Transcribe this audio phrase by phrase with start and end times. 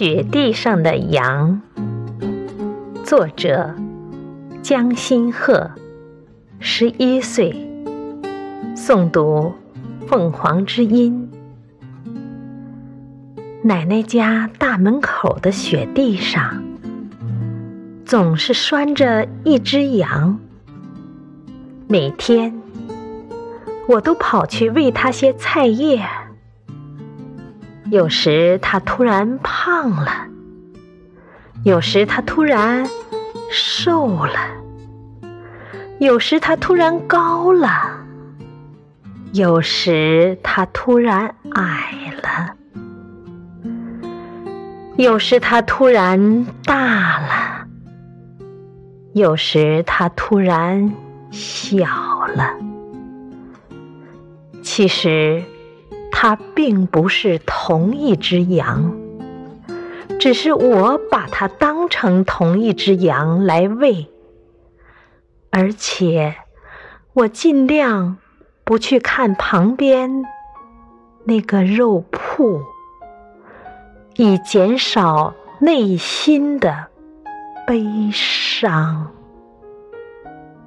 [0.00, 1.60] 雪地上的羊，
[3.04, 3.74] 作者
[4.62, 5.72] 江新鹤，
[6.58, 7.54] 十一岁，
[8.74, 9.52] 诵读
[10.06, 11.30] 凤凰之音。
[13.62, 16.64] 奶奶家大门口的雪地上，
[18.06, 20.40] 总是拴着一只羊。
[21.86, 22.58] 每天，
[23.86, 26.02] 我都跑去喂它些菜叶。
[27.90, 30.28] 有时他突然胖了，
[31.64, 32.88] 有时他突然
[33.50, 34.38] 瘦了，
[35.98, 37.68] 有时他突然高了，
[39.32, 42.54] 有时他突然矮了，
[44.96, 47.66] 有时他突然大了，
[49.14, 50.94] 有时他突然
[51.32, 51.88] 小
[52.36, 52.54] 了。
[54.62, 55.42] 其实。
[56.22, 58.94] 它并不是同一只羊，
[60.18, 64.06] 只是我把它当成同一只羊来喂，
[65.48, 66.34] 而且
[67.14, 68.18] 我尽量
[68.64, 70.22] 不去看旁边
[71.24, 72.60] 那个肉铺，
[74.16, 76.88] 以减少内心的
[77.66, 79.10] 悲伤。